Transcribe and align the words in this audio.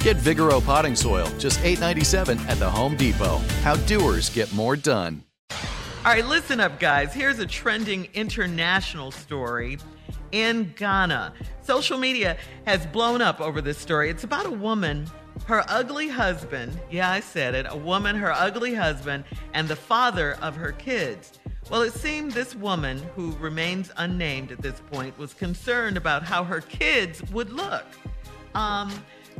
Get 0.00 0.16
Vigoro 0.16 0.64
potting 0.64 0.96
soil, 0.96 1.26
just 1.38 1.60
$8.97 1.60 2.40
at 2.48 2.58
the 2.58 2.70
Home 2.70 2.96
Depot. 2.96 3.36
How 3.62 3.76
doers 3.76 4.30
get 4.30 4.50
more 4.54 4.74
done. 4.74 5.22
All 5.50 5.56
right, 6.06 6.24
listen 6.24 6.58
up, 6.58 6.80
guys. 6.80 7.12
Here's 7.12 7.38
a 7.38 7.46
trending 7.46 8.08
international 8.14 9.10
story 9.10 9.76
in 10.32 10.72
Ghana. 10.74 11.34
Social 11.60 11.98
media 11.98 12.38
has 12.64 12.86
blown 12.86 13.20
up 13.20 13.42
over 13.42 13.60
this 13.60 13.76
story. 13.76 14.08
It's 14.08 14.24
about 14.24 14.46
a 14.46 14.50
woman, 14.50 15.06
her 15.44 15.62
ugly 15.68 16.08
husband. 16.08 16.80
Yeah, 16.90 17.10
I 17.10 17.20
said 17.20 17.54
it. 17.54 17.66
A 17.68 17.76
woman, 17.76 18.16
her 18.16 18.32
ugly 18.32 18.74
husband, 18.74 19.24
and 19.52 19.68
the 19.68 19.76
father 19.76 20.38
of 20.40 20.56
her 20.56 20.72
kids. 20.72 21.38
Well, 21.70 21.82
it 21.82 21.92
seemed 21.92 22.32
this 22.32 22.56
woman, 22.56 23.02
who 23.14 23.32
remains 23.32 23.92
unnamed 23.98 24.50
at 24.50 24.62
this 24.62 24.80
point, 24.90 25.18
was 25.18 25.34
concerned 25.34 25.98
about 25.98 26.22
how 26.22 26.42
her 26.42 26.62
kids 26.62 27.22
would 27.30 27.52
look. 27.52 27.84
Um, 28.54 28.90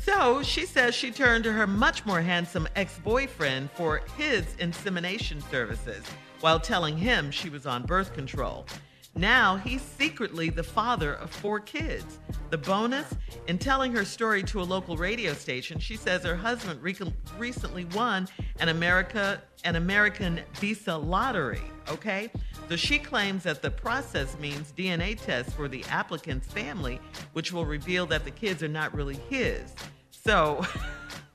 so 0.00 0.42
she 0.42 0.66
says 0.66 0.94
she 0.94 1.10
turned 1.10 1.44
to 1.44 1.52
her 1.52 1.66
much 1.66 2.04
more 2.06 2.20
handsome 2.20 2.68
ex 2.76 2.98
boyfriend 2.98 3.70
for 3.72 4.02
his 4.16 4.44
insemination 4.58 5.40
services 5.50 6.04
while 6.40 6.60
telling 6.60 6.96
him 6.96 7.30
she 7.30 7.48
was 7.48 7.66
on 7.66 7.84
birth 7.84 8.12
control. 8.12 8.66
Now 9.16 9.56
he's 9.56 9.80
secretly 9.80 10.50
the 10.50 10.62
father 10.62 11.14
of 11.14 11.30
four 11.30 11.58
kids. 11.58 12.18
The 12.50 12.58
bonus 12.58 13.14
in 13.48 13.58
telling 13.58 13.92
her 13.92 14.04
story 14.04 14.42
to 14.44 14.60
a 14.60 14.62
local 14.62 14.96
radio 14.96 15.32
station, 15.32 15.78
she 15.78 15.96
says 15.96 16.22
her 16.24 16.36
husband 16.36 16.82
rec- 16.82 17.00
recently 17.38 17.86
won 17.86 18.28
an 18.60 18.68
America 18.68 19.40
an 19.64 19.74
American 19.74 20.40
visa 20.60 20.96
lottery, 20.96 21.62
okay? 21.88 22.30
So 22.68 22.76
she 22.76 23.00
claims 23.00 23.42
that 23.42 23.62
the 23.62 23.70
process 23.70 24.38
means 24.38 24.72
DNA 24.76 25.20
tests 25.20 25.52
for 25.54 25.66
the 25.66 25.82
applicant's 25.90 26.46
family, 26.46 27.00
which 27.32 27.52
will 27.52 27.66
reveal 27.66 28.06
that 28.06 28.24
the 28.24 28.30
kids 28.30 28.62
are 28.62 28.68
not 28.68 28.94
really 28.94 29.18
his. 29.28 29.74
So 30.10 30.64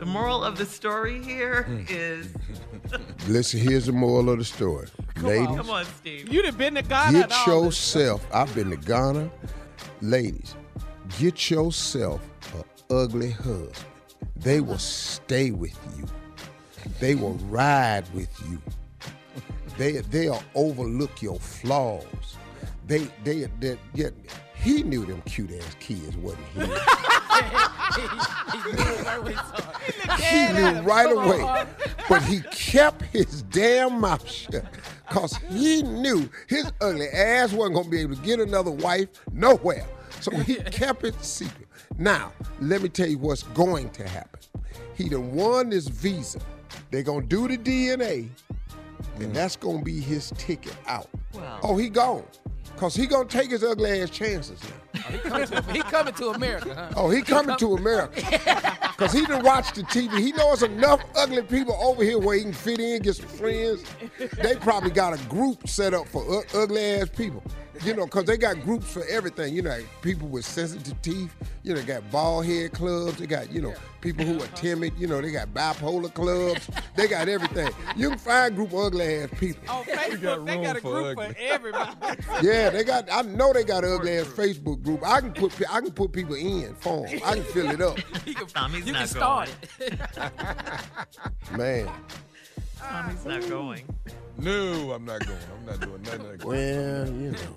the 0.00 0.06
moral 0.06 0.42
of 0.42 0.56
the 0.56 0.64
story 0.64 1.22
here 1.22 1.66
mm. 1.68 1.86
is 1.88 2.34
Listen, 3.28 3.60
here's 3.60 3.86
the 3.86 3.92
moral 3.92 4.30
of 4.30 4.38
the 4.38 4.44
story. 4.44 4.88
Ladies, 5.20 5.46
Come 5.46 5.70
on, 5.70 5.84
Steve. 5.84 6.32
You'd 6.32 6.46
have 6.46 6.58
been 6.58 6.74
to 6.74 6.82
Ghana. 6.82 7.28
get 7.28 7.46
yourself, 7.46 8.26
I've 8.32 8.52
been 8.54 8.70
to 8.70 8.76
Ghana. 8.76 9.30
Ladies, 10.00 10.56
get 11.18 11.50
yourself 11.50 12.20
an 12.54 12.64
ugly 12.90 13.30
husband. 13.30 13.76
They 14.36 14.60
will 14.60 14.78
stay 14.78 15.50
with 15.50 15.78
you. 15.96 16.06
They 16.98 17.14
will 17.14 17.34
ride 17.50 18.04
with 18.14 18.30
you. 18.48 18.60
They 19.76 19.92
they'll 19.98 20.42
overlook 20.54 21.22
your 21.22 21.38
flaws. 21.38 22.04
They 22.86 23.06
they 23.22 23.48
they, 23.60 23.78
yeah, 23.94 24.08
he 24.62 24.82
knew 24.82 25.04
them 25.06 25.22
cute 25.22 25.52
ass 25.52 25.76
kids 25.80 26.16
wasn't 26.16 26.44
his. 26.48 26.68
he 30.20 30.52
knew 30.52 30.80
right 30.82 31.10
away. 31.10 31.64
But 32.08 32.22
he 32.22 32.40
kept 32.50 33.02
his 33.02 33.42
damn 33.42 34.00
mouth 34.00 34.28
shut. 34.28 34.64
Cause 35.08 35.36
he 35.48 35.82
knew 35.82 36.28
his 36.46 36.70
ugly 36.80 37.08
ass 37.08 37.52
wasn't 37.52 37.76
gonna 37.76 37.88
be 37.88 38.00
able 38.00 38.16
to 38.16 38.22
get 38.22 38.38
another 38.38 38.70
wife 38.70 39.08
nowhere. 39.32 39.86
So 40.20 40.30
he 40.36 40.54
kept 40.70 41.04
it 41.04 41.14
secret. 41.24 41.66
Now, 41.98 42.32
let 42.60 42.82
me 42.82 42.88
tell 42.88 43.08
you 43.08 43.18
what's 43.18 43.42
going 43.42 43.90
to 43.90 44.06
happen. 44.06 44.40
He 44.94 45.08
done 45.08 45.34
won 45.34 45.70
this 45.70 45.88
visa. 45.88 46.40
They're 46.90 47.02
gonna 47.02 47.26
do 47.26 47.48
the 47.48 47.56
DNA, 47.56 48.28
and 49.18 49.34
that's 49.34 49.56
gonna 49.56 49.82
be 49.82 50.00
his 50.00 50.32
ticket 50.36 50.76
out. 50.86 51.08
Wow. 51.34 51.60
Oh, 51.62 51.76
he 51.76 51.88
gone. 51.88 52.24
Cause 52.76 52.94
he 52.94 53.06
gonna 53.06 53.28
take 53.28 53.50
his 53.50 53.62
ugly 53.62 54.00
ass 54.00 54.08
chances 54.10 54.58
now. 54.62 54.70
Oh, 54.96 55.10
he, 55.10 55.18
coming 55.18 55.46
to, 55.48 55.62
he 55.72 55.78
coming 55.82 56.14
to 56.14 56.28
America, 56.30 56.74
huh? 56.74 56.90
Oh, 56.96 57.10
he 57.10 57.20
coming 57.22 57.56
to 57.56 57.74
America. 57.74 58.22
Cause 58.96 59.12
he 59.12 59.26
done 59.26 59.44
watched 59.44 59.74
the 59.74 59.82
TV. 59.82 60.18
He 60.18 60.32
knows 60.32 60.62
enough 60.62 61.02
ugly 61.16 61.42
people 61.42 61.74
over 61.82 62.02
here 62.02 62.18
where 62.18 62.36
he 62.36 62.42
can 62.42 62.52
fit 62.52 62.80
in, 62.80 63.02
get 63.02 63.16
some 63.16 63.28
friends. 63.28 63.82
They 64.42 64.54
probably 64.56 64.90
got 64.90 65.12
a 65.18 65.22
group 65.26 65.68
set 65.68 65.92
up 65.94 66.08
for 66.08 66.24
u- 66.24 66.42
ugly 66.54 66.82
ass 66.82 67.08
people. 67.14 67.42
You 67.82 67.94
know, 67.94 68.04
because 68.04 68.24
they 68.24 68.36
got 68.36 68.60
groups 68.62 68.92
for 68.92 69.04
everything. 69.06 69.54
You 69.54 69.62
know, 69.62 69.70
like 69.70 69.86
people 70.02 70.28
with 70.28 70.44
sensitive 70.44 71.00
teeth. 71.00 71.34
You 71.62 71.72
know, 71.74 71.80
they 71.80 71.86
got 71.86 72.10
bald 72.10 72.44
head 72.44 72.72
clubs. 72.72 73.16
They 73.18 73.26
got, 73.26 73.50
you 73.50 73.62
know, 73.62 73.74
people 74.02 74.24
who 74.26 74.42
are 74.42 74.46
timid. 74.48 74.92
You 74.98 75.06
know, 75.06 75.20
they 75.22 75.30
got 75.30 75.48
bipolar 75.54 76.12
clubs. 76.12 76.68
they 76.94 77.08
got 77.08 77.28
everything. 77.28 77.70
You 77.96 78.10
can 78.10 78.18
find 78.18 78.52
a 78.52 78.56
group 78.56 78.72
of 78.72 78.78
ugly 78.80 79.22
ass 79.22 79.30
people. 79.38 79.62
Oh, 79.68 79.78
On 79.78 79.84
Facebook, 79.84 80.46
they 80.46 80.56
got 80.62 80.76
a 80.76 80.80
group 80.82 81.16
for 81.16 81.34
everybody. 81.38 81.96
Yeah, 82.42 82.68
they 82.70 82.84
got. 82.84 83.08
I 83.10 83.22
know 83.22 83.52
they 83.52 83.64
got 83.64 83.82
an 83.84 83.92
ugly 83.94 84.18
ass 84.18 84.26
Facebook 84.26 84.82
group. 84.82 85.02
I 85.06 85.20
can 85.22 85.32
put. 85.32 85.52
I 85.70 85.80
can 85.80 85.92
put 85.92 86.12
people 86.12 86.34
in 86.34 86.74
for 86.76 87.06
'em. 87.06 87.20
I 87.24 87.34
can 87.36 87.44
fill 87.44 87.70
it 87.70 87.80
up. 87.80 87.98
Tommy's 88.54 88.86
You 88.86 88.92
not 88.92 88.98
can 89.00 89.08
start 89.08 89.50
going. 89.78 89.92
it. 89.92 91.56
Man. 91.56 91.88
Tommy's 92.78 93.24
not 93.24 93.48
going. 93.48 93.84
No, 94.38 94.92
I'm 94.92 95.04
not 95.04 95.26
going. 95.26 95.38
I'm 95.58 95.66
not 95.66 95.80
doing 95.80 96.02
nothing. 96.02 96.26
Like 96.28 96.38
that. 96.38 96.46
Well, 96.46 97.06
you 97.08 97.30
know. 97.32 97.56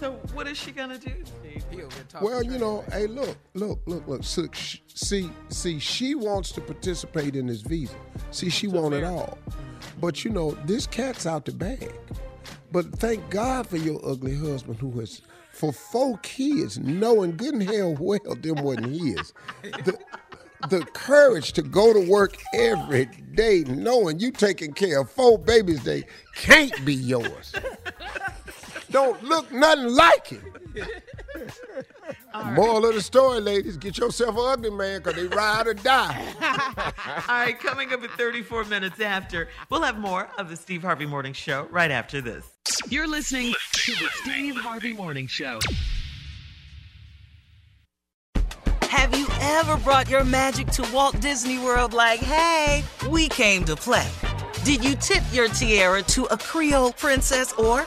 So 0.00 0.12
what 0.32 0.48
is 0.48 0.56
she 0.56 0.72
gonna 0.72 0.96
do, 0.96 1.12
Steve? 1.24 1.62
He 1.70 1.82
over 1.82 1.94
there 1.94 2.04
talking 2.08 2.26
Well, 2.26 2.42
you 2.42 2.56
know, 2.58 2.82
hey, 2.90 3.06
look, 3.06 3.36
look, 3.52 3.80
look, 3.84 4.08
look. 4.08 4.24
So, 4.24 4.48
sh- 4.50 4.78
see, 4.86 5.30
see, 5.50 5.78
she 5.78 6.14
wants 6.14 6.52
to 6.52 6.62
participate 6.62 7.36
in 7.36 7.46
this 7.46 7.60
visa. 7.60 7.94
See, 8.30 8.48
she 8.48 8.66
want 8.66 8.94
it 8.94 9.04
all. 9.04 9.36
But 10.00 10.24
you 10.24 10.30
know, 10.30 10.52
this 10.64 10.86
cat's 10.86 11.26
out 11.26 11.44
the 11.44 11.52
bag. 11.52 11.92
But 12.72 12.86
thank 12.98 13.28
God 13.28 13.66
for 13.66 13.76
your 13.76 14.00
ugly 14.02 14.34
husband 14.34 14.78
who 14.78 14.98
has, 15.00 15.20
for 15.52 15.70
four 15.70 16.16
kids, 16.22 16.78
knowing 16.78 17.36
good 17.36 17.52
and 17.52 17.62
hell 17.62 17.94
well 18.00 18.34
them 18.36 18.64
wasn't 18.64 18.86
his. 18.86 19.34
The, 19.84 19.98
the 20.68 20.84
courage 20.92 21.54
to 21.54 21.62
go 21.62 21.94
to 21.94 22.00
work 22.10 22.36
every 22.52 23.06
day 23.34 23.64
knowing 23.66 24.20
you 24.20 24.30
taking 24.30 24.74
care 24.74 25.00
of 25.00 25.10
four 25.10 25.38
babies 25.38 25.82
they 25.84 26.04
can't 26.34 26.84
be 26.84 26.94
yours. 26.94 27.54
Don't 28.90 29.22
look 29.22 29.52
nothing 29.52 29.94
like 29.94 30.32
it. 30.32 30.42
Moral 32.52 32.86
of 32.86 32.94
the 32.94 33.02
story, 33.02 33.40
ladies, 33.40 33.76
get 33.76 33.98
yourself 33.98 34.36
an 34.36 34.44
ugly 34.46 34.70
man 34.70 35.00
because 35.00 35.14
they 35.14 35.26
ride 35.26 35.66
or 35.66 35.74
die. 35.74 36.26
All 37.28 37.34
right, 37.34 37.58
coming 37.58 37.92
up 37.92 38.02
at 38.02 38.10
34 38.10 38.64
minutes 38.64 39.00
after, 39.00 39.48
we'll 39.68 39.82
have 39.82 39.98
more 39.98 40.28
of 40.38 40.48
the 40.48 40.56
Steve 40.56 40.82
Harvey 40.82 41.06
Morning 41.06 41.32
Show 41.32 41.66
right 41.70 41.90
after 41.90 42.20
this. 42.20 42.44
You're 42.88 43.08
listening 43.08 43.54
to 43.72 43.92
the 43.92 44.08
Steve 44.22 44.56
Harvey 44.56 44.92
Morning 44.92 45.26
Show. 45.26 45.60
Have 48.82 49.16
you 49.16 49.26
ever 49.40 49.76
brought 49.78 50.08
your 50.08 50.24
magic 50.24 50.66
to 50.68 50.88
Walt 50.92 51.20
Disney 51.20 51.58
World 51.58 51.92
like, 51.92 52.20
hey, 52.20 52.84
we 53.08 53.28
came 53.28 53.64
to 53.64 53.76
play? 53.76 54.08
Did 54.64 54.84
you 54.84 54.94
tip 54.96 55.22
your 55.32 55.48
tiara 55.48 56.02
to 56.02 56.24
a 56.26 56.36
Creole 56.36 56.92
princess 56.92 57.52
or 57.54 57.86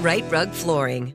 Rite 0.00 0.30
Rug 0.30 0.50
Flooring. 0.50 1.14